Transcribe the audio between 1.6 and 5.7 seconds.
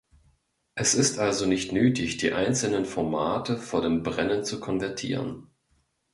nötig, die einzelnen Formate vor dem Brennen zu konvertieren.